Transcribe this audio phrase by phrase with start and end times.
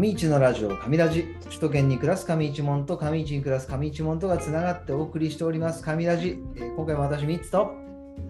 [0.00, 1.24] 上市のラジオ、上ラジ。
[1.44, 6.42] 首都圏に暮らす上市門と上市に暮らす上市門とがつながってお送りしております、上ラジ。
[6.56, 7.74] えー今回も私、ミッツとよ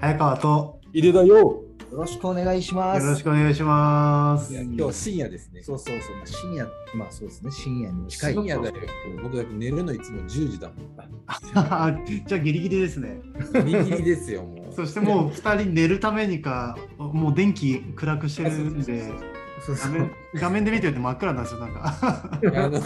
[0.00, 1.62] 早川と入れだよ。
[1.93, 3.04] ろしくお願いします。
[3.04, 4.53] よろしくお願いします。
[4.53, 5.62] いや今日深夜ですね。
[5.62, 8.32] そうそうそう、まあ、深夜、まあそうですね、深夜に近い。
[8.32, 8.75] 深夜だよ。
[9.23, 10.76] 僕だって寝るのいつも10時だもん。
[12.26, 13.21] じゃあギリギリですね。
[13.64, 14.75] ギリギリですよ、もう。
[14.75, 19.29] そしてもう2人寝るためにか、もう電気暗くしてるんで、画
[19.64, 21.99] そうそう面画面で見てると真っ暗なんですよ、なんか。
[22.03, 22.81] あの、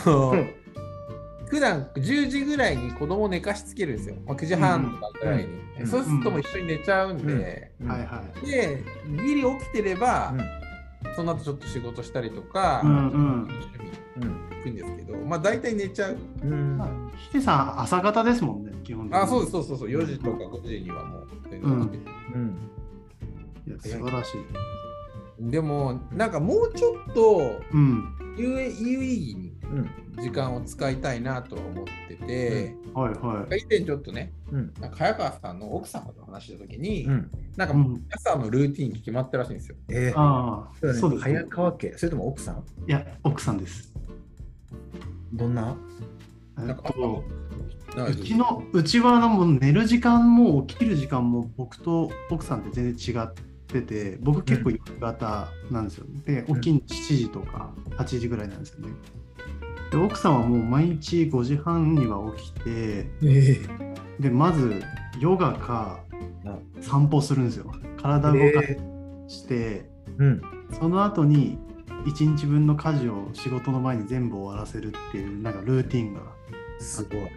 [1.47, 4.17] 普段10時ぐらいに子供寝かしつけるんですよ。
[4.27, 5.45] まあ、9時半とかぐらいに。
[5.45, 8.47] うんそうするともう一緒に寝ちゃうんで、うんはいはい。
[8.47, 8.85] で、
[9.27, 10.65] ギリ起きてれば、うん
[11.17, 16.17] その後ちょっと仕事したりとか、うんうん行くんですけど、まあ大体寝ちゃう。
[16.43, 19.23] うんヒデさん、朝方ですもんね、基本的に。
[19.23, 22.03] あ、そうです、そうそうそう、4時とか5時にはもう全然起きてる
[22.35, 22.71] うん
[23.67, 24.41] いや素晴らしい。
[25.39, 28.05] でも、なんかもうちょっとうん。
[28.37, 39.77] 有有意義にうん時間を使いたいなとは思ってて、はいは以前ちょっとね、うんなんか早川さんの奥様と話したときに、うんなんかうん朝のルーティン決まってるらしいんですよ。
[39.89, 40.13] えい。
[40.17, 41.47] ああ、ー、そうです、ね早。
[41.47, 42.65] 川家、それとも奥さん？
[42.89, 43.95] いや、奥さんです。
[45.33, 45.77] どんな？
[46.57, 46.93] なんか
[48.09, 53.43] うちのうちはもう寝る時間も起きる時間も僕と奥さんって全然違って
[53.83, 58.89] て僕結構夕方なんですよ、で起きん7時とか8時ぐらいなんですよね。
[59.91, 63.61] で奥さんはもう毎日5時半には起きてえ
[64.19, 64.83] でまず
[65.21, 66.01] ヨガか
[66.45, 67.73] あ散歩するんですよ。
[68.01, 68.79] 体を動かえ
[69.29, 69.89] して、
[70.19, 70.43] うん。
[70.73, 71.59] その後に
[72.07, 76.21] 1日分の家事を仕事の前に全部終わらせるっていうなんかルーティンが
[76.79, 77.23] すごい。
[77.23, 77.35] あって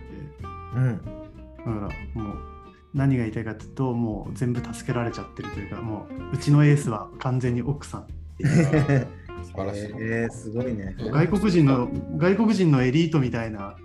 [0.76, 0.98] うん。
[0.98, 2.57] だからもう
[2.98, 8.08] 何が言いたいかというともう全部助けられちゃってるというかもううちのエースは完全に奥さん
[9.44, 9.84] 素晴らしい。
[9.84, 10.96] えー、すごいね。
[10.98, 13.76] 外国人の外国人のエリートみたいな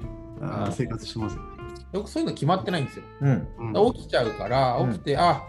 [0.72, 1.42] 生活してますよ、
[1.92, 3.04] よくそういうの決まってないんですよ。
[3.20, 3.48] うん。
[3.75, 5.42] うん起きちゃうから、うん起きて、あ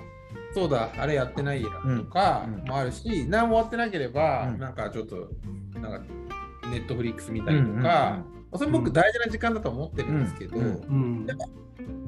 [0.53, 5.29] そうだ、あれやってないやとかうんうんもあるし、何も終わってなければ、うんなんかちょっと、
[5.79, 6.01] なんか、
[6.69, 8.19] ネットフリックス見たりとか、
[8.55, 11.27] それ僕大事な時間だと思ってるんですけど、うんうん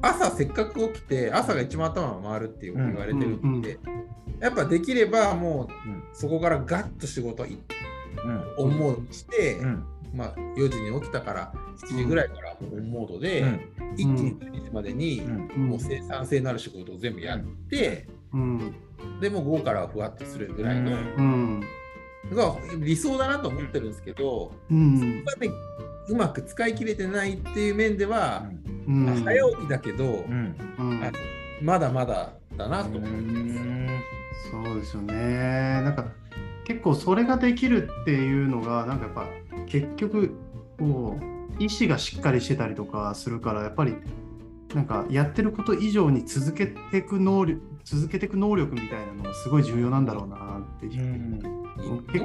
[0.08, 4.06] 朝せっかく起きて朝が一番頭が回るっていう言われてるんで、うん
[4.38, 7.58] やっぱできればもううんそこからガッと仕事い
[8.24, 8.54] うん。
[8.58, 9.84] オンモードにして、うん。
[10.14, 13.60] まあ、4時に起きたから7時ぐらいからオンモードで、うん。
[13.96, 15.22] 一気に12時までに、
[15.56, 18.74] もう生産性のある仕事を全部やって、うん。
[19.20, 21.60] でもう午後からはふわっとするぐらいの、
[22.80, 24.98] 理想だなと思ってるんですけど、うん。
[24.98, 25.50] そこまで
[26.08, 30.54] うまく使い切れてないっていう面では、うん早起きだけど、うん。
[30.78, 31.00] うん
[31.62, 32.90] まだまだだなと。
[32.90, 33.60] う思います。
[33.60, 33.88] ん。
[34.50, 35.14] そうですよね。
[35.82, 36.06] なんか
[36.64, 39.26] 結構それができるっていうのがなんかやっぱ
[39.66, 40.34] 結局
[40.78, 43.94] こう意志がしっかりしてたりとかするからやっぱり
[44.74, 51.02] なんかやってること以上に続けていく能力続けていく能力みたいなのがすごい重要なんだろうなっていう。
[51.02, 51.38] う、ん。
[51.40, 51.50] ど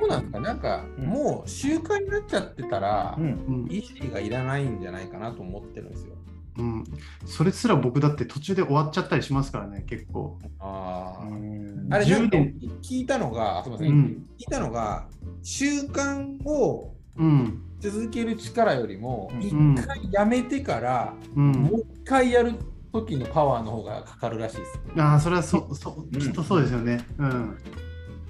[0.03, 0.53] うなんですかな？
[0.55, 3.25] んか、うんもう習慣になっちゃってたら、うん。
[3.25, 3.72] うん。
[3.72, 6.16] 意識がいらないんじゃないかなと思ってるんですよ。
[6.57, 6.84] うん、
[7.25, 10.38] それすら僕だって途中で終わっちゃったりしますからね結構。
[10.59, 11.88] ああ、うん。
[11.89, 12.56] あれなんか10年。
[12.81, 14.25] 聞いたのが、すみません、うん。
[14.38, 15.07] 聞いたのが、
[15.41, 17.63] 習慣をうん。
[17.79, 19.75] 続ける力よりも、一うん。
[19.75, 21.51] 回やめてから、うん。
[21.51, 22.53] もう一回やる
[22.91, 24.79] 時のパワーの方がかかるらしいです。
[24.97, 27.06] ああそれはそそうんきっとそうですよね。
[27.17, 27.51] うん。
[27.53, 27.56] っ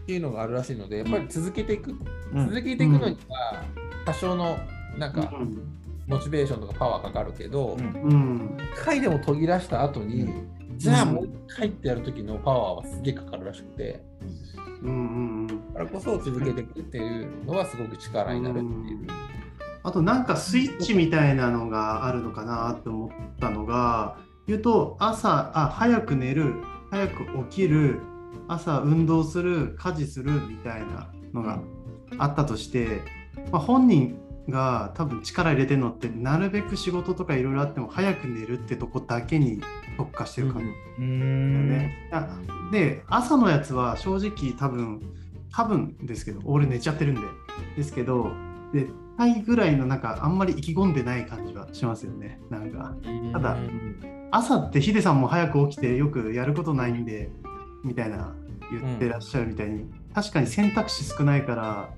[0.06, 1.92] ていうのがあるらしいので、やっぱり続けていく、
[2.34, 2.50] うん。
[2.50, 3.64] 続けていくのには、
[4.06, 4.58] 多少の
[4.98, 5.81] なんか、うん
[6.12, 8.02] モチベーションとかパワーかかるけど、うん。
[8.04, 10.28] うん一回でも途切らした後に、う
[10.76, 14.04] じゃあもう一回ってやる時のパワーはすげえかかるらしくて、
[14.84, 14.92] うんう
[15.44, 19.08] んだからこそ続けていくっていうのはすごく力になるっていう。
[19.84, 23.10] あとなんかスイッチみたいなのがあるのかなって思っ
[23.40, 26.54] たのが言うと朝あ早く寝る
[26.92, 28.00] 早く起きる
[28.48, 31.60] 朝運動する家事するみたいなのが
[32.20, 33.02] あったとして、
[33.52, 39.62] まあ、本人が多分力入れてるのってなるべく仕事とかいろいろあっても早く寝るってとこだけに
[39.98, 40.68] 特化してる感じ。
[40.68, 40.72] う
[42.12, 42.26] だよ
[42.68, 45.02] んで朝のやつは正直多分
[45.54, 47.22] 多分ですけど俺寝ちゃってるんで。
[47.76, 48.32] ですけど
[48.74, 52.40] で回ぐらいのなんかあんまり意気込んでない感じはしますよね。
[52.50, 52.96] なんか
[53.34, 53.58] ただ
[54.32, 57.30] 朝ってヒデさんも早く起きてよくやることないんで
[57.84, 58.34] みたいな
[58.72, 61.90] 言ってらっしゃるみたいに、確かに選択肢少ないから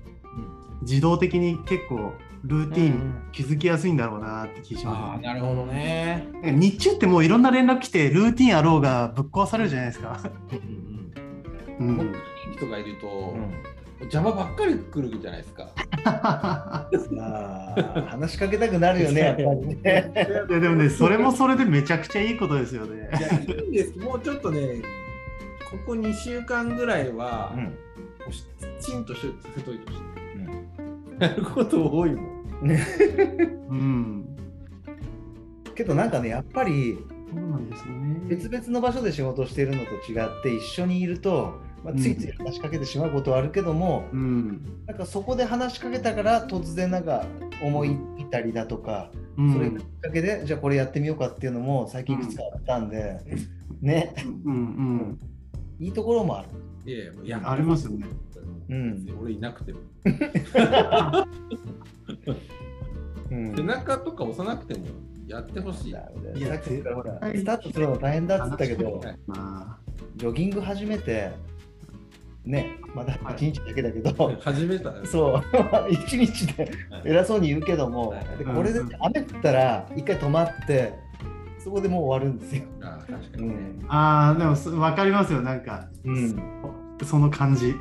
[0.82, 2.12] 自動的に結構
[2.44, 6.28] ルーティン気づきやすいんだろうなって気しああ、ますねなるほどね。
[6.42, 10.20] 日中ってもういろんな連絡来てルーティンあろうがぶっ壊されるじゃないですか。
[11.80, 12.14] う僕ん、
[12.54, 13.50] 人がいると、うん
[14.00, 15.66] 邪魔ばっかり来るじゃないですか。
[18.10, 20.12] 話しかけたくなるよね、 やっぱりね。
[20.50, 23.08] いやでもね、それもそれでめちゃくちゃいいことですよね。
[23.18, 23.98] いや、いいんです。
[23.98, 24.82] もうちょっとね、
[25.70, 27.72] ここ2週間ぐらいは、うん
[28.80, 29.20] きちんとし
[29.56, 31.22] せといてほしい。
[31.22, 32.33] やること多いもん。
[32.64, 34.36] うん。
[35.74, 36.98] けどなんかね、やっぱり
[37.32, 38.20] そうなんですよね。
[38.28, 44.82] 別々の場所で仕事をしているのと違って、一緒にいると、まあ、ついつい話しかけてしまうことはあるけども、うん。
[44.86, 47.26] なんかそこで話しかけたから突然なんか
[47.62, 47.96] 思い
[48.30, 53.20] たりだとか、うんそれがきっかけでじゃあこれやってみようかっていうのも最近いくつかあったんで、
[53.82, 54.14] ね、
[54.44, 55.18] うんうん。
[55.80, 56.48] いいところもある。
[56.86, 58.06] いやいやありますよね。
[58.68, 59.80] うん俺いなくても。
[63.30, 63.56] うん。
[63.56, 64.86] 背中とか押さなくても
[65.26, 65.90] やってほしい。
[65.90, 69.00] いやっきからほらスタートするの大変だっつったけど
[70.16, 71.32] ジョギング始めて
[72.44, 73.34] ねまだはい。
[73.36, 74.90] 1日だけだけど、 始めた。
[74.90, 76.70] らそう 1日で
[77.04, 78.24] 偉そうに言うけども、はい。
[78.38, 80.92] でこれで雨降ったら一回止まって
[81.58, 82.64] そこでもう終わるんですよ。
[82.82, 83.54] あ確かにね。
[83.54, 83.86] うん。
[83.88, 86.36] あ、でもそ分かりますよ、なんか、うん、
[87.02, 87.74] その感じ。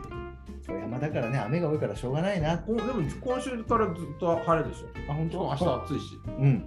[1.04, 2.58] だからね雨が多いからしょうがないな。
[2.58, 4.88] こうでも今週からずっと晴れでしょ。
[5.12, 6.20] あ本しかも明日暑いし。
[6.26, 6.64] うんうん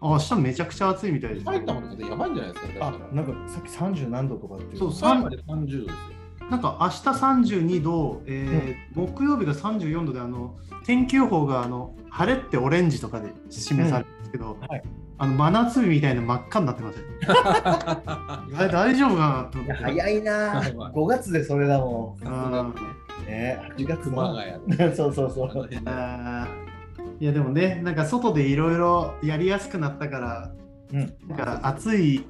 [0.00, 2.88] あ明日めちゃくちゃ暑いみたいです、埼玉の方やばいんじゃないですか。
[2.88, 5.86] あなんかさっき30何度とかっていうそう埼玉で30度ですよ。
[6.50, 14.82] なんか明日32度、えー木曜日が34度であの天気予報があの晴れってオレンジとかで示されるんですけど、はい
[15.16, 17.04] あの真夏日みたいな真っ赤になってますよ。
[17.46, 19.84] あれ大丈夫かなといや思って。
[19.84, 22.74] 早いなはいはい5月でそれだもあん。
[23.24, 25.70] ね8月熊の谷 そうそうそう。
[27.20, 30.52] いやでもね、なんか外でいろいろやりやすくなったから、
[30.92, 32.26] うんなんか暑い、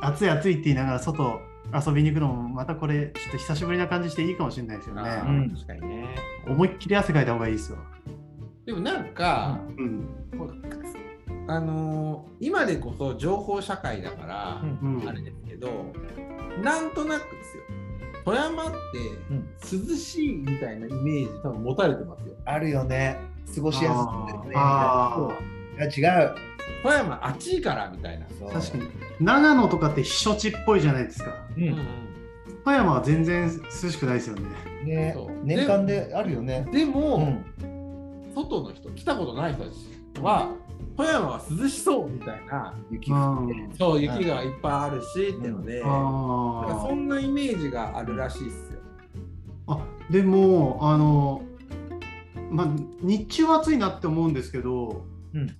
[0.00, 1.40] 暑い暑いって言いながら外
[1.86, 5.22] 遊びに行くのもまたこれちょっと久しぶりな感じしていいかもしれないですよあね。
[5.26, 6.06] うんー確かにね。
[6.46, 7.78] 思いっきり汗かいた方がいいですよ。
[8.64, 10.08] でもなんか、うん。
[11.48, 15.68] あのー今でこそ情報社会だから、うんうんあれですけど、
[16.62, 17.62] なんとなくですよ。
[18.24, 18.76] 富山って
[19.30, 19.48] うん
[19.88, 22.34] 涼しいみたいなイメージ多分持たれてますよ。
[22.44, 23.18] あるよね。
[23.54, 24.54] 過ごしやすくてね。
[24.56, 25.28] あ
[25.78, 26.34] いや違う。
[26.82, 28.26] 富山暑いからみたいな。
[28.38, 28.84] そう確かに。
[29.20, 31.30] 長野とかって避暑地っぽいじゃないですか。
[31.56, 31.76] ううんん
[32.64, 33.48] 富山は全然
[33.82, 34.42] 涼しくないですよね。
[34.84, 36.66] ね年間であるよね。
[36.72, 38.34] でも、うん。
[38.34, 39.76] 外の人、来たことない人たち
[40.20, 40.50] は、
[40.96, 43.76] 富山は涼しそうみたいな、雪降って。
[43.76, 48.80] そう、雪がいっぱいあるし、ってので、そんなイメージがあるらしいっすよ。
[49.68, 51.42] あでもあの
[52.50, 52.68] まあ
[53.02, 55.04] 日中は暑いなって思うんですけど、
[55.34, 55.56] うん。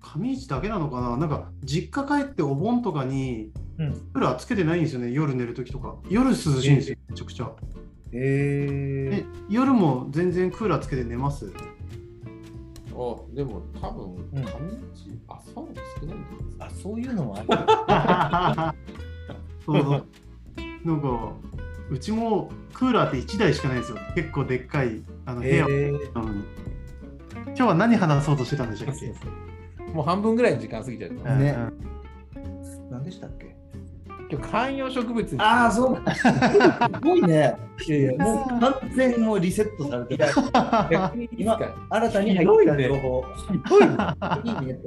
[0.00, 1.16] 上市だけなのかな？
[1.16, 3.92] なんか実家帰ってお盆とかにうん。
[3.92, 5.96] クーラーつけてないんですよね夜寝るときとか。
[6.08, 7.50] 夜涼しいんですよめちゃくちゃ。
[8.12, 11.52] ええ夜も全然クーラーつけて寝ます？
[13.00, 14.42] あでも多分、うん。
[14.42, 14.48] 上
[14.94, 15.66] 市、あ、そう
[16.00, 16.66] 少ないんじゃないですか？
[16.66, 18.76] あ、そういうのもある。
[19.64, 20.04] そう
[20.84, 21.32] なんか
[21.90, 23.98] うちもクーラーって1台しかないんですよ。
[24.14, 26.44] 結構でっかいあの部屋えなのに、
[27.46, 29.12] 今日は何話そうとしてたんでしたっけ？
[29.92, 31.10] もう半分ぐらい時間過ぎちゃう。
[31.10, 31.56] ー、ね。
[32.36, 32.90] うん。
[32.90, 33.56] 何でしたっけ？
[34.30, 36.14] 今日観葉植物にああ、そうか。
[36.14, 36.22] す
[37.02, 37.56] ごいね。
[37.86, 40.26] いやいや、もう完全もうリセットされてる。
[40.90, 41.74] 逆にいいですか？
[41.90, 43.24] 新たに入った情報。
[44.44, 44.78] いねいいね。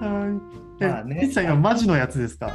[0.00, 1.08] はい。
[1.08, 2.46] ねさん今マジのやつですか？
[2.46, 2.52] ん？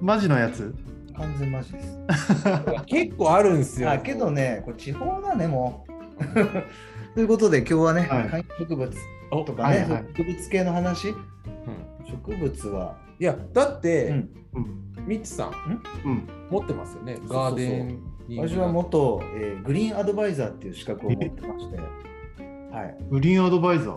[0.00, 0.74] マジのやつ
[1.16, 1.98] 完全マジです。
[2.86, 3.90] 結構あるんですよ。
[3.90, 5.84] あ、けどね、これ地方だね、も
[6.18, 6.24] う。
[7.14, 8.90] ということで、今日はね、はい観葉植物お
[9.44, 11.08] とかね、はいはい植物系の話？
[11.08, 11.16] うん
[12.06, 14.30] 植物は、いや、だって、うん
[15.06, 15.50] ミッツさん、
[16.04, 16.28] うん？
[16.50, 18.38] 持ってますよね、そうそうガーデンに。
[18.38, 22.96] 私は元、えーグリーンアドバイザーっていう資格を持ってまして、はい。
[23.10, 23.96] グリーンアドバイザー？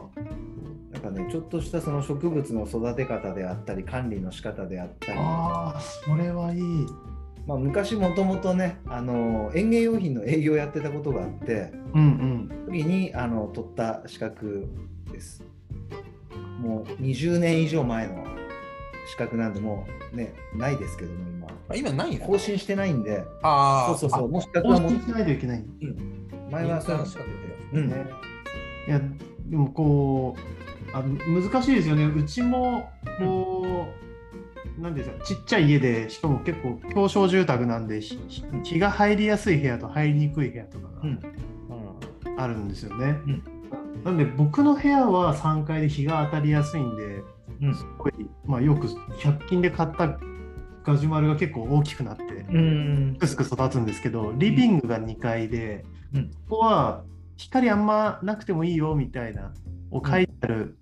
[0.93, 6.61] なんかね、ちょっとしたその植物の育て方であったり、管理の仕方であったり、ああ、それはいい。
[7.45, 12.71] まあ、昔もともとね、あの園芸用品の営業をやってたことがあって、うんうん。
[12.71, 14.67] 時にあの取った資格
[15.15, 15.43] です。
[16.59, 18.25] もう20年以上前の
[19.07, 21.47] 資格なんで、もうね、ないですけども、今。
[21.69, 25.65] あ今ない更新してないんで、ああ、そうそうそう、もう資格更はもう新しないといけない。
[26.51, 27.29] 前はそういうの資格
[27.73, 27.79] で。
[27.79, 27.89] うん。
[27.89, 27.93] い
[28.87, 29.01] や、
[29.47, 32.05] でもこう、あ難しいですよね。
[32.05, 33.87] うちも、こ
[34.77, 41.19] う、なんていうんですか、ちっちゃい家で、しかも結構、狭小住宅なんで、日が入りやすい部屋と入りにくい部屋とかうん
[42.35, 43.19] があるんですよね。
[43.27, 43.54] うん
[44.05, 47.23] なんで、僕の部屋は3階で日が当たりやすいんで、
[47.59, 47.75] うん。
[47.75, 48.13] すごい、
[48.45, 50.19] まあ、よく100均で買った
[50.83, 52.23] ガジュマルが結構大きくなって、
[53.19, 55.83] くすく育つんですけど、リビングが2階で、
[56.13, 56.29] うん。
[56.47, 57.03] ここは
[57.35, 59.51] 光あんまなくてもいいよみたいな
[59.89, 60.77] を書いてある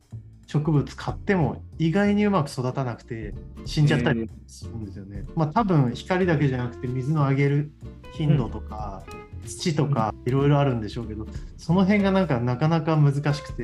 [0.54, 3.34] 植物買っても意外にうまく育たなくて
[3.66, 5.26] 死んじゃったりするんですよね。
[5.34, 7.72] まあ多分光だけじゃなくて水のあげる
[8.12, 9.04] 頻度とか、
[9.48, 11.26] 土とかいろいろあるんでしょうけど、
[11.58, 13.64] その辺がなんかなかなか難しくて、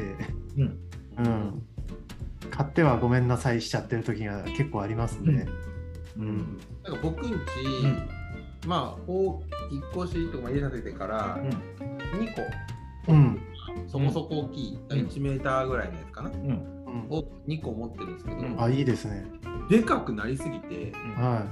[0.57, 0.79] うん。
[1.19, 1.61] うん、
[2.49, 5.47] 買ってはごめんなさいしちゃってる時が結構ありますね。
[6.17, 6.59] うん。
[6.83, 7.35] なんか僕んち、
[8.65, 12.35] まあこう引っ越しとかまあ家建ててから2
[13.05, 13.13] 個。
[13.13, 13.39] うん。
[13.87, 14.99] そこそこ大きい、うん。
[15.01, 16.78] 1メーターぐらいのやつかな、うんうん
[17.09, 18.61] を2個持ってるんですけど、うん。
[18.61, 19.25] あいいですね。
[19.69, 21.45] でかくなりすぎては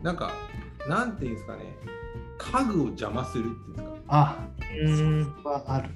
[0.00, 0.04] い。
[0.04, 0.32] なんか
[0.88, 1.64] なんていうんですかね。
[2.38, 3.96] 家具を邪魔するっていうんですか。
[4.08, 4.48] あ、
[4.86, 5.42] うん。
[5.44, 5.90] はある。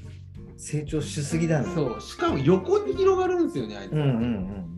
[0.57, 1.73] 成長しすぎだね。
[1.75, 2.01] そう。
[2.01, 4.73] しかも横に広がるんですよねあいつ、うんうんうん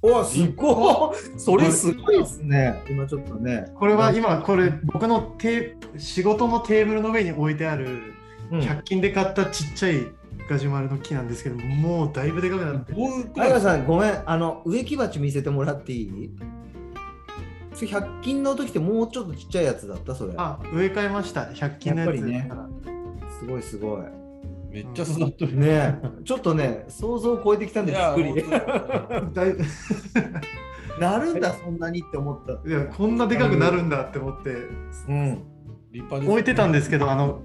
[0.00, 2.84] うわすごいそれすごいですね。
[2.88, 3.72] 今ちょっとね。
[3.74, 8.14] これは今これ僕のテー仕事のテーブルの上に置いてある
[8.52, 8.60] うん。
[8.60, 10.06] 100均で買ったちっちゃい
[10.48, 12.94] ガジュマルの木なんですけどもうだいぶでかくなって
[13.36, 14.22] 相川さんごめん。
[14.24, 16.30] あの植木鉢見せてもらっていい？
[17.74, 20.14] それ100均の時ってもうちょっとちっちゃいやつだった？
[20.14, 20.32] それ。
[20.36, 21.42] あ植え替えました。
[21.42, 22.16] 100均のやつ。
[22.16, 22.50] やっぱりね。
[23.38, 24.00] すごいすごい。
[24.70, 25.56] めっちゃ育っとる。
[25.56, 25.94] ねえ。
[26.24, 28.44] ちょっとね想像を超えてきたんでびっくり。
[30.98, 32.54] なるんだそんなにって思った。
[32.68, 34.50] いやこんなでかくなるんだって思って。
[35.08, 35.42] うん。
[36.26, 37.40] 置いてたんですけどあの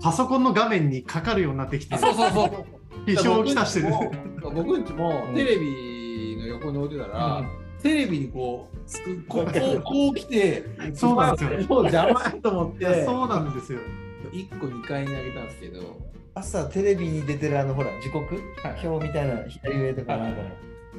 [0.00, 2.50] パソコンの画面にかかるようになってきてあそうそうそう。
[3.06, 3.94] 非常をきたしてる。
[4.42, 7.42] 僕 僕んちもテレビの横に置いてたら、
[7.82, 10.64] テレビにこうこうこうこう来て
[10.94, 11.50] そうなんですよ。
[11.68, 13.78] もう邪魔やと思ってそうなんですよ。
[14.32, 15.80] 1個2階にあげたんですけど
[16.34, 18.34] 朝テレビに出てるあのほら時刻？
[18.62, 18.86] はい。
[18.86, 20.42] 表みたいな左上とかなんか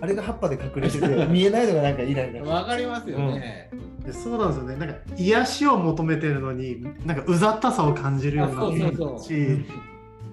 [0.01, 3.69] あれが葉っぱで隠れてて見えないのがなんかイライラわかりますよね、
[4.05, 4.75] でそうなんですよね。
[4.77, 9.27] なんか癒しを求めてるのになんかうざったさを感じるようになってあそうそうそう。
[9.27, 9.65] し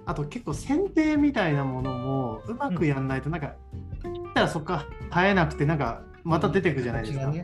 [0.07, 3.55] あと結構剪定みたいなものもうまくやんないとなんか
[4.03, 7.35] 切ったらそこから生えなくてなんかまた出てくじゃないですか,、うん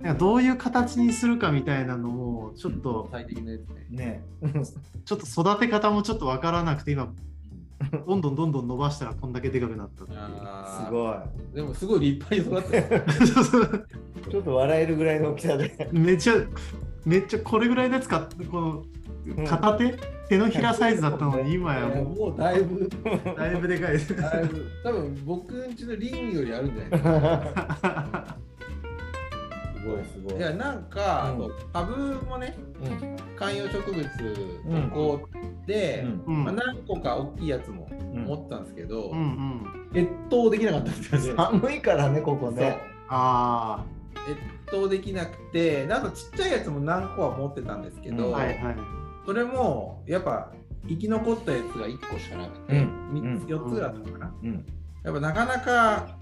[0.00, 3.86] なんかどういう形にするかみたいなのもちょっと最適なやつね。
[3.90, 4.22] ね。
[5.04, 7.12] ちょっと育て方もちょっとわからなくて今
[8.06, 10.18] どんどんどんどん伸ばしたらこんだけでかくなったっていう。
[10.18, 11.54] すごい。
[11.54, 13.04] でもすごい立派に育ってる
[14.30, 15.88] ちょっと笑えるぐらいの大きさで。
[15.92, 16.34] めっちゃ
[17.04, 18.84] めっちゃこれぐらいで使ってこの
[19.46, 19.94] 片手、
[20.28, 22.04] 手のひらサイズだったのに今やもう。
[22.30, 22.88] もうだいぶ。
[23.36, 24.16] だいぶでかいです。
[24.16, 24.66] だいぶ。
[24.82, 28.36] 多分僕んちのリングよりあるんじゃないですか。
[29.80, 30.38] すごいすごい。
[30.38, 31.50] いやなんか、うん。
[31.72, 33.16] 株もねうん。
[33.36, 34.06] 観葉植物
[34.66, 35.37] うんこうで、
[36.26, 36.44] うん。
[36.44, 38.24] まあ、何個か大きいやつもうん。
[38.24, 40.00] 持ったんですけど、うんうん。
[40.00, 41.34] 越冬できなかったんですよ。
[41.38, 42.78] 寒いからねここね。
[43.08, 43.84] あ
[44.28, 48.34] 越冬できなくてなんかちっちゃいやつも何個は持ってたんですけど、うん。
[48.34, 48.76] あ、はいはい。
[49.26, 50.52] それもやっぱ
[50.88, 53.10] 生き残ったやつが1個しかなくて、うん。
[53.12, 54.66] 三つ4つぐらいあったのかな、うん。
[55.04, 55.70] やっぱなかなか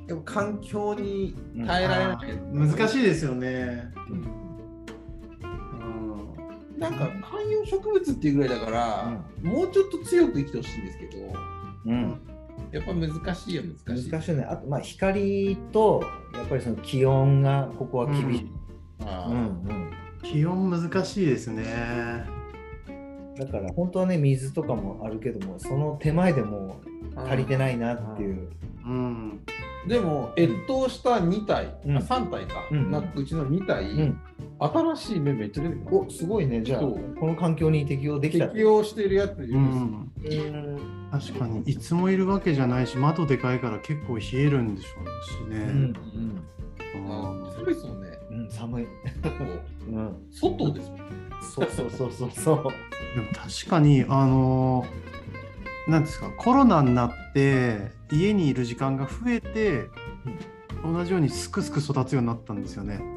[0.09, 1.35] やっぱ環境に
[1.67, 2.19] 耐えられない、
[2.53, 3.93] 難しいですよね。
[4.09, 4.46] うんうん。
[6.77, 11.33] なんか観葉植物っていうぐらいだから、もうちょっと強く生きてほしいんですけど
[11.87, 12.21] うん。
[12.73, 14.11] やっぱ難しいよ難しい。
[14.11, 14.43] 難しいね。
[14.43, 16.03] あとまあ光と
[16.35, 18.51] やっぱりその気温がここは厳しい、
[19.01, 19.31] あー。
[19.31, 19.93] うんうん。
[20.23, 21.65] 気温難しいですね。
[23.39, 26.81] だから本当はね水とかもあるけどもその手前でも
[27.15, 28.49] う足りてないなっていう、
[28.85, 29.41] うん。
[29.87, 31.97] でも越冬した2体、うん。
[31.97, 34.21] あ3体か、うんなうちの2体、うん
[34.59, 36.63] 新しい芽めっちゃ出てくるおすごいね。
[36.63, 39.55] じゃあこの環境に適応できた適応してるやついる。
[39.55, 39.65] うん。
[39.65, 41.61] ん、ですうん確かに。
[41.61, 45.59] いつもいるわけじゃないし窓でかいから結構冷えるんでしょうしね。
[45.59, 45.97] うん
[46.95, 47.13] うん。
[47.13, 48.19] あ寒いですもんね。
[48.31, 48.91] うん、寒い、こ
[49.89, 49.91] う。
[49.91, 51.01] ん、う外ですもん
[51.43, 52.57] そうそうそうそうそう。
[53.15, 54.87] でも確かにあの
[55.87, 59.89] なんですかコロナになって家にいる時間が増えて、
[60.83, 63.16] 同じようにすくすく育つようになったんですよね。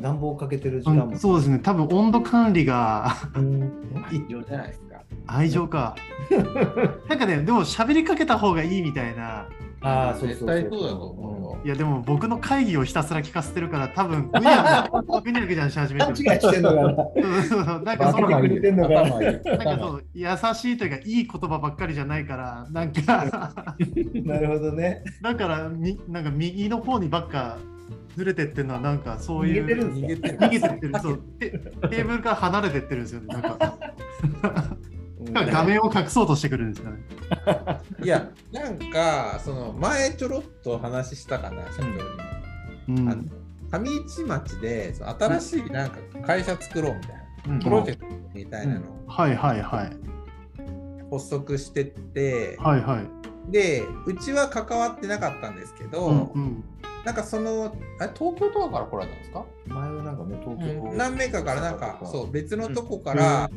[0.00, 1.58] 暖房かけてる時間も、うんそうですね。
[1.58, 3.72] 多分温度管理がうん。
[4.10, 5.00] 愛情じゃないですか。
[5.26, 5.96] 愛情か。
[7.08, 9.46] なんかねでも喋りかけた方がいいみたいな。
[9.80, 11.58] ああそうそう絶対そうだと思うよ。
[11.64, 14.88] いやでも僕の会議をひたすら聞かせてるから多分 ぐにゃ
[15.22, 16.24] ぐにゃぐにゃし始めてる。
[16.24, 16.82] 勘違いしてんのかな。
[16.82, 23.24] うんなんかそのくれてんのかなんかそう優しいというかいい言葉ばっかりじゃないからなんか。
[24.24, 25.02] なるほどね。
[25.22, 27.58] だからみなんか右の方にばっか
[28.18, 30.38] ずれてってるのはなんかそういう逃げてるん逃げてる。
[30.38, 33.26] 逃げてってるそうテテーブルから離れてってるんですよね。
[33.28, 33.78] なんか。
[35.20, 35.32] うん。
[35.32, 36.98] 画面を隠そうとしてくるんですよね。
[38.02, 42.02] いやなんかその前ちょろっと話したかな社長にも、
[42.88, 43.22] うんあの
[43.70, 47.60] 上市町で新しいなんか会社作ろうみたいな、うん。
[47.60, 49.96] プロジェクトみたいなのをはいはいはい。
[51.10, 53.52] 発足してって、はいはい。
[53.52, 56.64] でうちは関わってなかったんですけど、うんうん。
[57.08, 63.50] なんかそのあれ東京とかから来られたんですか、前はなんかね、東京、何名かからなんかそう別のとこから、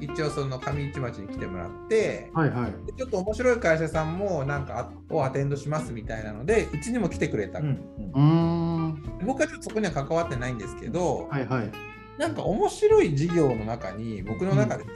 [0.00, 2.86] 一応その上市町に来てもらって、はいはい。
[2.86, 7.80] でちょっと面白い会社さんもなんかあをアテンドしますみたいなのでうちにも来てくれた、うん
[8.12, 9.02] うーん。
[9.24, 11.72] 僕はちょっとそこには関わってないんですけど、はいはい。
[12.18, 14.94] なんか面白い事業の中に僕の中ですよ、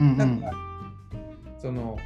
[0.00, 0.16] うんうん。
[0.16, 0.50] なんか
[1.60, 1.98] その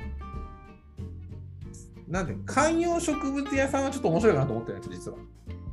[2.10, 5.18] なんて観葉植物屋さんはちょっと面白いかなと思ってるんです実は。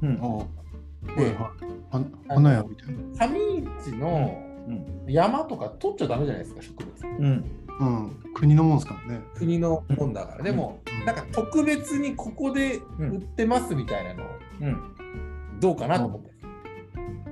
[0.04, 1.34] うんあはいはい。
[1.34, 3.28] は花屋みたいな。
[3.28, 7.08] 上市のうん山とか取っちゃダメじゃないですか植物。
[7.20, 7.46] うん
[7.80, 8.34] うん。
[8.36, 9.22] 国のもんですからね。
[9.36, 10.44] 国のもんだから。
[10.44, 14.30] でも、うんなんか特別にここで売ってますみたいなの
[14.62, 16.32] うんどうかなと思って。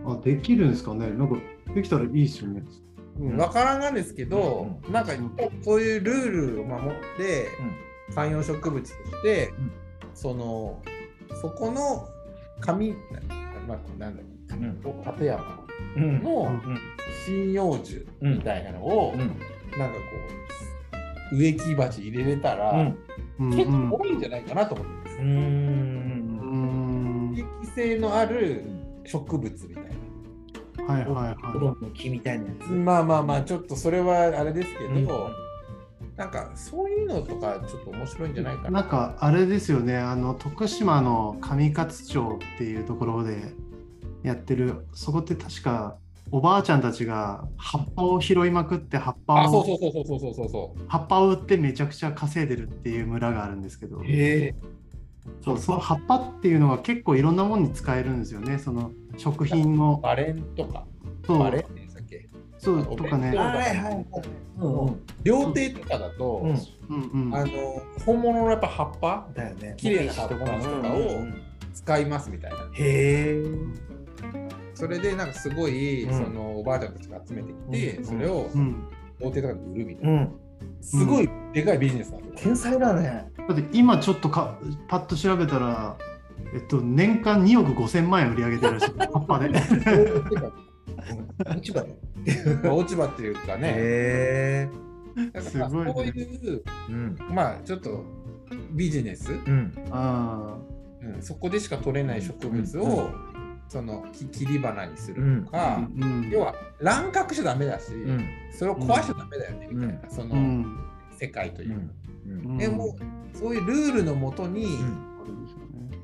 [0.07, 1.09] あ、できるんですかね。
[1.11, 1.35] なんか、
[1.73, 2.63] できたらいいですよね。
[3.19, 5.13] うん、分からんなんですけど、うんなんか
[5.61, 7.47] そういうルールを守って
[8.13, 8.93] 観葉植物とし
[9.23, 9.71] て、うん。
[10.13, 10.81] その
[11.41, 12.07] そこの
[12.61, 12.93] 紙
[13.67, 14.27] まあ、なんだろ
[14.93, 15.65] う、立山
[15.97, 16.23] うん。
[16.23, 16.61] の
[17.25, 19.19] 針葉樹みたいなのを、うん。
[19.19, 19.41] なんかこ
[21.31, 22.97] う植木鉢入れれたら、うん。
[23.39, 23.89] うん結うん。
[23.89, 25.17] 構多いんじゃないかなと思ってます。
[25.17, 25.35] うんうん
[27.35, 28.63] 刺激性のある
[29.05, 29.89] 植物みたいな。
[30.93, 32.69] はいはい子は供の木みたいなやつ。
[32.69, 35.05] まあまあまあちょっとそれはあれですけど、うん
[36.17, 38.63] なんかそういうのとかちょっと面白いんじゃないかい。
[38.65, 38.81] な。
[38.81, 39.97] なんかあれですよね。
[39.97, 43.53] あの徳島の上勝町っていうところで
[44.23, 44.85] やってる。
[44.93, 45.97] そこって確か
[46.31, 50.81] おばあちゃんたちが葉っぱを拾いまくって葉っぱあ、そうをそうそうそうそうそうそう。
[50.87, 54.01] 葉っぱを売ってめちゃくちゃ稼いでるっていう村があるんですけど。
[55.43, 58.59] そうその葉っぱっていうのが結構いろんなものに使えるんですよね。
[58.59, 60.85] その食品のバレンとか、
[61.25, 61.39] そう
[62.65, 63.29] そうとかね。
[63.29, 64.05] お弁当はいはいはい。
[64.59, 64.99] うんうん。
[65.23, 66.49] 料亭とかだと、うん。
[66.49, 67.35] うんうん。
[67.35, 67.51] あの
[68.05, 69.27] 本物のやっぱ葉っぱ？
[69.35, 69.73] だよね。
[69.77, 70.51] 綺麗な葉っぱとか
[70.93, 71.25] を
[71.73, 72.57] 使いますみたいな。
[72.57, 73.43] へえ。
[74.73, 76.13] それでなんかすごい、うん。
[76.13, 78.05] そのおばあちゃんたちが集めてきて、うん。
[78.05, 78.87] それをうん。
[79.21, 80.21] 料亭とかで売るみたいうな。
[80.21, 80.33] ん。
[80.81, 82.21] すごいでかいビジネスなん。
[82.35, 83.29] 天才だね。
[83.47, 85.97] だって今ちょっとかパッと調べたら、
[86.53, 88.93] えっと、年間2億5千万円売り上げてるらしい。
[88.97, 89.49] 葉っぱで。
[91.45, 91.97] 落ち葉ね。
[92.63, 94.69] 落ち葉っていうかね、へ
[95.41, 95.93] すごいね。
[95.93, 97.17] そういう、うん。
[97.29, 98.03] まあちょっと
[98.71, 99.73] ビジネス、うん。
[99.91, 100.57] あ
[101.01, 103.35] うん、そこでしか取れない植物を、うん。
[103.67, 106.29] そのき切り花にするとあか、うん。
[106.31, 108.27] 要は乱獲しちゃダメだし、うん。
[108.51, 110.65] それを壊しちゃダメだよね、みたいな、その、うん。
[111.17, 111.89] 世界という
[112.27, 112.51] う、ん。
[112.51, 112.57] うん。
[112.57, 112.95] でも
[113.33, 115.15] そういうルールのもとに、うん。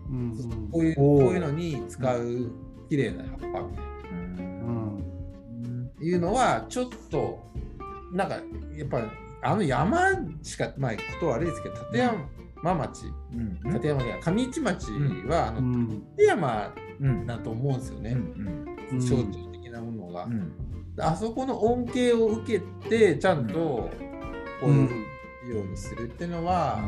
[0.09, 0.69] うん。
[0.71, 2.51] こういうこういうのに使う
[2.89, 3.90] 綺麗な葉っぱみたいな。
[6.01, 7.39] うんいうのはちょっと
[8.11, 8.35] なんか
[8.75, 9.01] やっぱ
[9.43, 9.99] あの山
[10.41, 13.73] しかまあことは悪いですけど立山町うん。
[13.73, 14.91] 立山じゃ上市町
[15.27, 15.89] は、あのうん。
[16.17, 20.51] 立山うんだと思うんですよね、うん象徴的なものが、うん。
[20.99, 23.89] あそこの恩恵を受けてちゃんとこ
[24.63, 24.85] ううん
[25.47, 26.79] いうようにするっていうのは、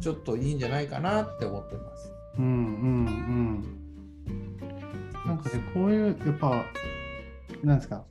[0.00, 2.12] ちょっといいんじゃないかなって思ってます。
[2.38, 3.74] うんうんうん。
[5.26, 6.64] なんかねこういうやっぱ
[7.62, 8.04] なんですか、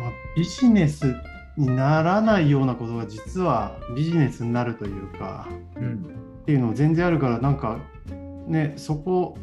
[0.00, 1.14] まあ、ビジネス
[1.56, 6.16] にならないようなことが実はビジネスになるというかうん。
[6.42, 7.78] っていうの全然あるからなんか
[8.46, 9.36] ねそこ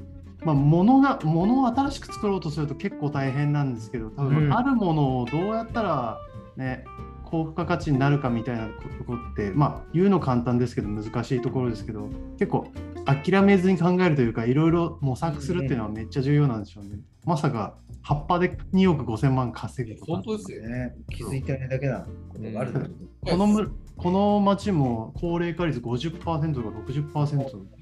[0.44, 6.18] まあ物が物を新しく作ろうとすると結構大変なんですけど多う分んあるものをどうやったら
[6.56, 6.86] ね
[7.26, 12.68] 高付加価値になるかみたいなところってまあ言うの簡単ですけど難しいところですけど結構
[13.06, 17.00] 諦めずに考えるというかいろいろ模索するっていうのはめっちゃ重要なんでしょうね。
[17.26, 20.12] まさか葉っぱで2億5千万稼ぐとか。
[20.14, 20.62] 本当ですよ。
[20.68, 20.96] ね。
[21.10, 22.92] 気づいてないだけなことがあるだろう
[23.26, 26.20] このむこの町も高齢化率50%
[26.54, 27.36] とか60%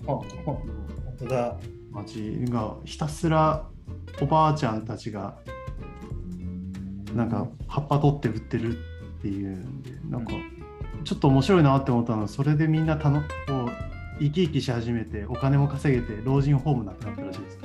[0.06, 0.66] の本
[1.18, 1.58] 当だ。
[1.92, 3.68] 町がひたすら
[4.22, 5.38] おばあちゃんたちが
[7.14, 10.34] なんか葉っぱ取って売ってるっていうんでなんか
[11.04, 17.60] ちょっと面白いなって思ったのはそれでみんなたのこう生き生きし始めてお金も稼げて老人ホームなくなったらしいです。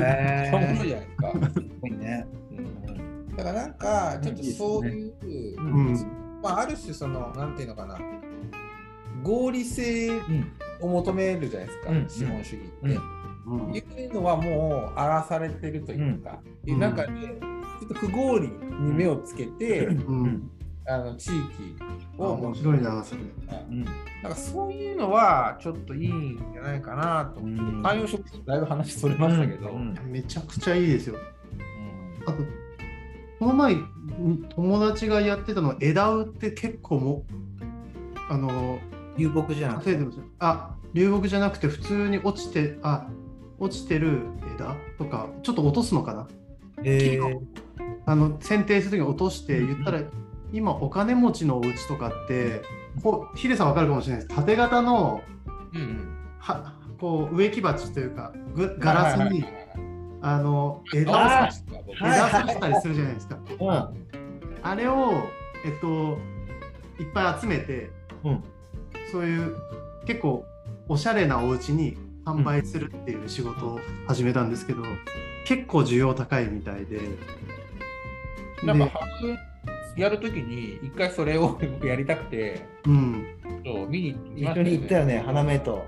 [0.00, 1.50] へ面白いえじゃないですか。
[1.50, 3.36] すごいねうん。
[3.36, 6.40] だからなんかちょっとそういう、うん。
[6.40, 7.98] まあある種そのなんていうのかな。
[9.24, 12.08] 合理性うんを求めるじゃないですか、うん。
[12.08, 13.00] 資本主義って。
[13.46, 13.74] うん。
[13.74, 16.70] いうのはもう荒らされてるというか、うん。
[16.70, 20.50] いう中でちょっと不合理に目をつけて、うん
[20.88, 21.76] あの地域
[22.16, 23.20] を面白いな、それ。
[23.70, 23.84] うん。
[23.84, 27.40] なんかそういうのはちょっといいんじゃないかなと。
[27.40, 27.82] うん。
[27.82, 29.94] 観葉植物だいぶ話それましたけど、うん。
[30.06, 31.16] めちゃくちゃいいですよ。
[32.26, 32.42] あと、
[33.38, 33.76] この前、
[34.48, 37.24] 友達がやってたのは枝打って結構も
[38.30, 38.78] あの、
[39.16, 39.98] 流木じゃなくて。
[40.38, 43.06] あ、流木じゃなくて普通に落ちて、あ、
[43.58, 44.22] 落ちてる
[44.54, 46.28] 枝とか、ちょっと落とすのかな？
[46.84, 47.20] へ
[48.06, 50.00] あの剪定するときに落としてうん言ったら、
[50.52, 52.62] 今お金持ちのお家とかって
[53.02, 54.36] こうヒデさんわかるかもしれないです。
[54.36, 55.22] 縦型の
[55.74, 56.14] うんうん。
[56.38, 59.44] はこう植木鉢というかぐガラスに
[60.20, 63.38] あの枝をあ刺したりするじゃないですか。
[63.60, 64.06] うん。
[64.62, 65.12] あれを
[65.64, 66.18] えっと
[67.00, 67.90] いっぱい集めて
[68.24, 68.44] うん。
[69.12, 69.56] そういう
[70.06, 70.44] 結構
[70.88, 74.82] おしゃれなお家に販売するっていう仕事を始めたんですけど、
[75.46, 77.00] 結構需要高いみたいで。
[78.64, 79.00] なんか
[79.98, 83.26] やるときに一回それを僕 やりたくて、うん。
[83.64, 85.84] そう見に行き一ま緒に行ったよね花芽と。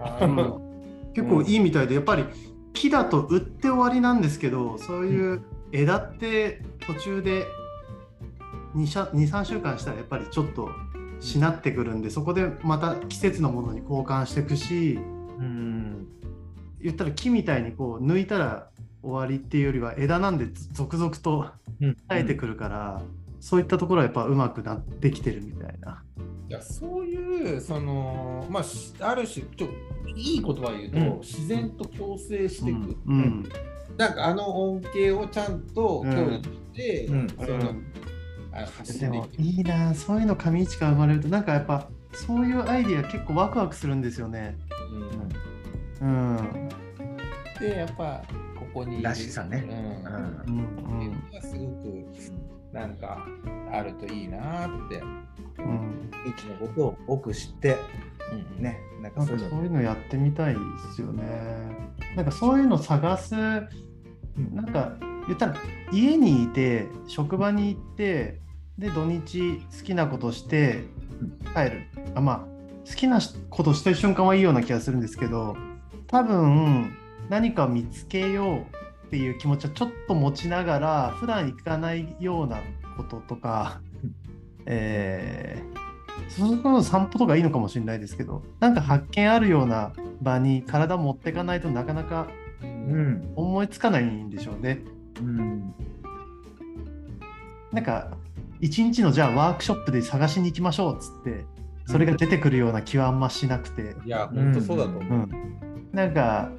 [1.14, 2.25] 結構いいみたいでやっぱり
[2.73, 5.42] 木だと売って終わりなんですけどそういう
[5.73, 7.46] 枝って途中で
[8.77, 10.70] 23週間したらやっぱりちょっと
[11.18, 14.99] しなってくるんでそこでまた季節のものに交換していくし
[15.38, 16.07] うん。
[16.81, 18.68] 言ったら木みたいにこう抜いたら
[19.03, 21.96] 終わりっていうよりは枝なんで続々とうん。
[22.09, 23.03] 生えてくるから、
[23.40, 26.03] そういったところはやっぱうまくなってきてるみたいな。
[26.48, 29.68] いやそういうそのまあしある種ちょ
[30.16, 31.20] いい言葉で言うと、うん。
[31.20, 33.48] 自然と共生していく、うん。
[33.96, 36.12] なんかあの恩恵をちゃんとうん。
[36.12, 37.29] 享受して、うん。
[37.29, 37.92] その、うん。
[38.53, 44.59] あ走でもっていくいいなそういうの上市が生まれるとなんかやっぱそういうアイディア結構ワクワクするんですよね。
[46.00, 46.37] うん。
[46.37, 46.68] うん。
[47.61, 48.22] でやっぱ
[48.59, 49.64] ここにらしさね。
[50.48, 50.57] うん。
[50.57, 50.70] うん。
[51.00, 51.40] うん。
[51.40, 52.07] すごく
[52.72, 53.26] なんか
[53.72, 55.24] あるといいなって、うん
[55.59, 56.11] うん。
[56.26, 57.76] 一のことを僕知って
[58.33, 60.61] うんねなんかかそういうのそういうのやってみたいで
[60.94, 61.22] すよね。
[62.16, 65.54] なんかそういうの探す、なんか言ったら
[65.92, 68.40] 家にいて、職場に行って、
[68.78, 70.85] で土日好きなことして
[71.54, 71.83] 帰る。
[72.14, 72.38] あまあ
[72.88, 75.56] 好きなことしてる瞬間はいいような気がするんですけど、
[76.06, 76.92] 多分
[77.28, 78.66] 何か見つけよう
[79.11, 82.61] っていう気持ちはちょっと持ちながら、普段行かないような
[82.96, 83.81] こととか、
[84.66, 85.81] えー
[86.29, 92.29] そういうの散歩とかいいのかもしれないですけど、なんか発見あるような場に体持ってかないとなかなか
[92.62, 93.33] うん。
[93.35, 94.81] 思いつかないんでしょうね。
[95.18, 95.75] うん。
[97.73, 98.16] なんか
[98.61, 101.44] 一日のじゃあワークショップで探しに行きましょうっつって
[101.87, 106.53] それが出てくるような気はあんましなくて、いや本当そうだと思う、うん、なんか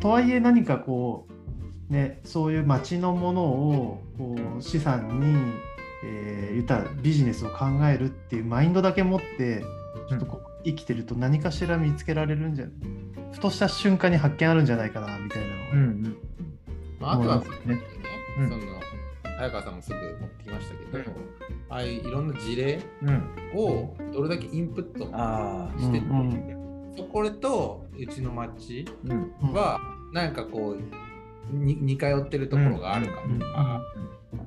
[0.00, 1.33] とはいえ何かこう
[1.88, 5.36] ねそういう街のものをこう資産に、
[6.04, 9.64] えー言ったらビジネスを考えるっていうマインドだけ持って
[10.08, 12.66] ちょっとこう生きてると何かしら見つけられるんじゃ
[13.32, 16.16] ふとした瞬間に発見あるんじゃないかなみたいなのをうん
[17.00, 17.44] まあ、あとはね。
[17.74, 17.80] ね、
[18.38, 18.48] うん。
[18.48, 18.62] その
[19.36, 21.10] 早川さんもすぐ持ってきましたけど、
[21.68, 23.30] ああいういろんな事例うん。
[23.54, 29.52] をどれだけインプットああして、うんそこれとうちの町うんうん。
[29.52, 29.80] は
[30.12, 31.03] なんかこう
[31.50, 33.22] に似通ってるところがあるか。
[33.26, 33.82] うんとか、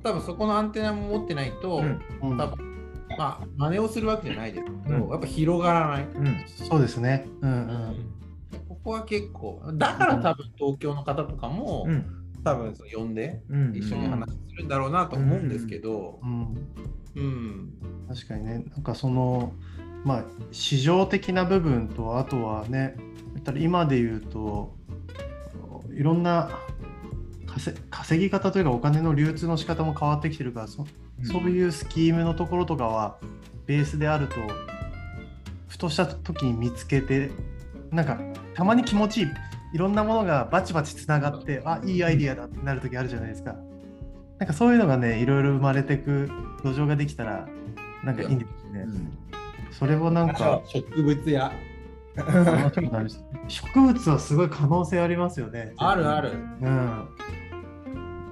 [0.03, 2.01] 多分そこのアンテナも持ってないと、うん。
[2.21, 2.37] うん。
[2.37, 2.77] 多分
[3.17, 5.09] まあ真似をするわけじゃないですけど、うん。
[5.09, 6.03] やっぱ広がらない。
[6.03, 6.43] うん。
[6.47, 7.27] そうですね。
[7.41, 7.95] うんうん。
[8.69, 12.05] ここは結構だから多分東京の方とかも、うん。
[12.43, 13.75] 多分その呼んでうん。
[13.75, 16.57] 一緒に話するんだろうなと思うんですけど、うん。
[17.15, 17.73] うん。
[18.07, 19.51] 確かにね、なんかその、
[20.05, 22.95] まあ、市場的な部分と、あとはね、
[23.57, 24.75] 今で言うと、
[25.91, 26.49] いろんな
[27.57, 30.85] 稼稼ぎ方というか、お金の流通の仕方も変わってきてるから、そ
[31.23, 33.17] そういうスキームのところとかは、
[33.65, 34.35] ベースであると、
[35.67, 37.31] ふとした時に見つけて、
[37.91, 38.19] なんか、
[38.53, 39.27] たまに気持ちいい、
[39.73, 43.55] いろんなものがバチバチつながって、あ、いいアイディアだってなる時あるじゃないですか。
[44.39, 46.29] なんかそういうのがね、いろいろ生まれていく
[46.63, 47.47] 土壌ができたら、
[48.03, 48.85] なんかいいんですよね。
[49.71, 51.51] それをなんか、植物や
[53.47, 55.73] 植物はすごい可能性ありますよね。
[55.77, 56.31] あるある。
[56.61, 57.07] うん。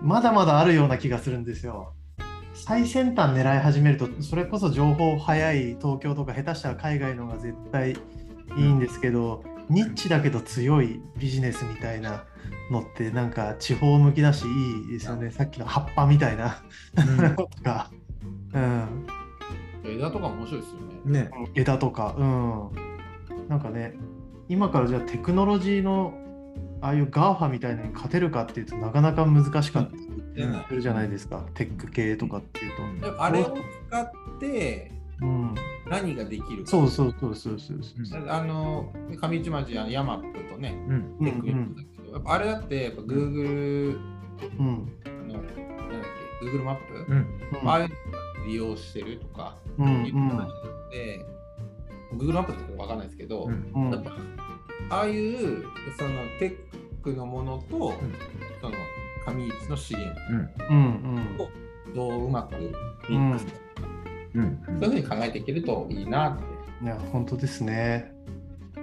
[0.06, 1.94] まだまだあるような気がするんですよ。
[2.54, 7.96] 最先端狙い始めると、それこそ情報早い東京とか下手したら海外の方が絶対い
[8.56, 12.26] いんですけど、ニッチだけど強いビジネスみたいな
[12.70, 15.32] のってなんか地方向きだしいいですよね。
[15.32, 16.62] さっきの葉っぱみたいな
[16.96, 17.90] の とか、
[18.54, 19.08] うん、
[19.84, 21.22] 枝とか面白いですよね。
[21.24, 22.70] ね枝とか、うん。
[23.50, 23.96] なんかね、
[24.50, 26.14] 今からじゃあテクノロジーの
[26.86, 29.98] ああいう GAFA みたいに勝てるかっていうとなかなか難しかった
[30.68, 32.72] するじゃないですか、テック系とかっていう
[33.02, 33.24] と。
[33.24, 33.58] あれを
[33.90, 35.56] 使ってうん、
[35.90, 36.70] 何ができるか。
[36.70, 38.26] そうそうそうそうそうそう。
[38.30, 41.18] あの上市町あのヤマップとね、うん。
[41.20, 43.98] うんテックだけど、やっぱあれだってやっぱ Google
[44.60, 44.92] うん。
[45.06, 45.42] あのなんだっ
[46.42, 47.70] け Google マップ、うん。
[47.70, 47.96] ああいうの
[48.46, 50.06] 利用してるとかうん。
[50.06, 51.26] いう話なので、
[52.14, 53.72] Google マップって分かんないですけど、うん。
[53.74, 53.92] うん。
[53.92, 54.12] やっぱ
[54.90, 55.66] ああいう
[55.98, 56.56] そのテッ
[57.04, 57.94] クのものと、
[58.62, 58.76] その
[59.26, 60.22] 上市の資源
[60.70, 60.78] うん。
[60.78, 61.38] うん
[61.94, 62.56] どううまく
[63.10, 63.46] ミックス、
[64.34, 64.60] うん。
[64.66, 66.44] そういうふうに考えていけるといいなって。
[66.82, 66.88] うん。
[66.88, 68.12] いや、本当ですね。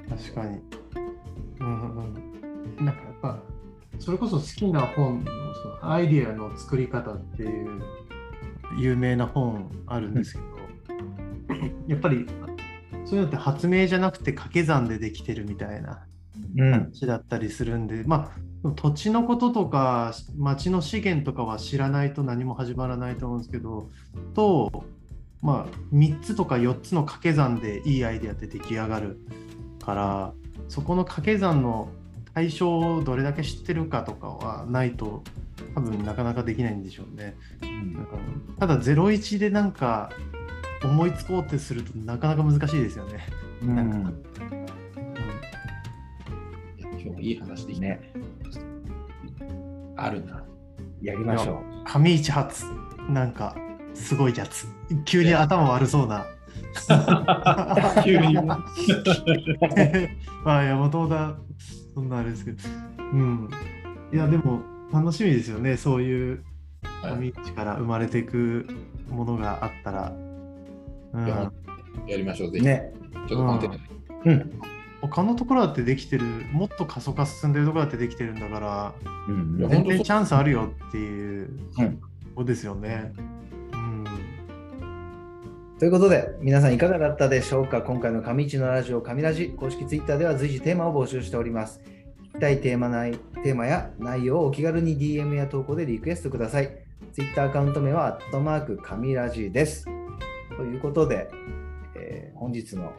[0.09, 0.61] 確かに。
[1.61, 2.15] うんうん
[2.79, 2.85] うん。
[2.85, 3.39] なんかやっぱ、
[3.99, 7.83] それこそ好きな本のそのアイディアの作り方っていう
[8.79, 12.27] 有名な本あるんですけど、 やっぱり
[13.05, 16.07] そういうのって発明じゃなくて掛け算でできてるみたいな
[16.57, 16.71] うん。
[16.73, 23.89] 話だったりするんで、まあ土地のこととか町の資源とかは知らないと何も始まらないと思うんですけど
[24.35, 24.85] と、
[25.41, 29.19] まあ、3つとか4つの掛け算でいいアイデアって出来上がる
[29.85, 30.33] から
[30.69, 31.89] そこの掛け算の
[32.35, 35.25] 対象をどれだけ知ってるかとかはないと
[35.75, 37.35] 多分なかなかできないんでしょうね。
[37.61, 38.17] なんか
[38.61, 40.11] ただ01でなんか
[40.85, 43.27] 思いつこうってするとなかなか難しいですよね。
[43.63, 43.79] うん。
[43.79, 44.25] うん
[46.79, 48.13] 今日もいい話でね。
[49.97, 50.45] あるな。
[51.01, 52.65] やりましょ上市発
[53.09, 53.57] なんか
[53.95, 54.67] すごいやつ
[55.05, 56.27] 急に頭悪そうな
[58.05, 58.35] 急に。
[58.35, 58.65] ま
[60.47, 61.35] あ山本だ
[61.95, 62.59] そんなあれですけど
[63.13, 63.51] うん
[64.13, 64.61] いやでも
[64.93, 66.45] 楽しみですよねそういう
[67.03, 68.67] 上市から生まれていく
[69.09, 70.13] ものがあったら、
[71.15, 71.53] や
[72.07, 72.61] やりましょう、ぜう。
[72.61, 72.67] ひ。
[72.67, 72.93] ね。
[73.29, 73.69] ちょっとコンテ。
[74.25, 74.61] うん。
[75.03, 78.95] 他のところだってできてるもっと過疎化進んでるところだってできてるんだから
[79.27, 82.01] うん全然チャンスあるよっていううん
[82.37, 83.13] ことですよね。
[83.73, 84.05] うん
[85.79, 87.83] ということで、皆さんいかがだったでしょうか？
[87.83, 91.81] 今回の上市のラジオ、上ラジ公式ツイッターでは随時テーマを募集しております。
[92.23, 96.71] 聞きたいテーマ内テーマや内容をお気軽に DM や投稿でリクエストください。
[97.13, 99.85] ツイッターアカウント名は、アットマーク、上ラジです。
[100.63, 101.29] ということで、
[101.97, 102.93] えー本日の、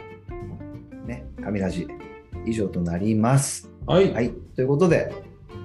[1.06, 1.88] ね、上ラジ、
[2.45, 3.69] 以上となります。
[3.86, 4.13] はい。
[4.13, 4.32] はい。
[4.56, 5.13] ということで、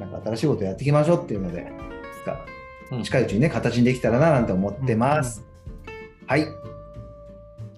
[0.00, 1.70] なんか新しいことやっていきましょうっていうので、
[2.24, 2.44] か
[2.92, 5.44] うん近いうちにね、形にできたらななんて思ってます。
[6.26, 6.44] はい。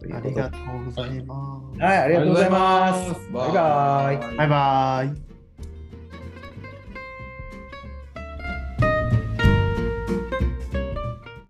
[0.00, 1.80] ということでありがとうございます。
[1.80, 3.30] はい、ありがとうございます。
[3.32, 4.36] バイバイ。
[4.36, 5.29] バイバイ。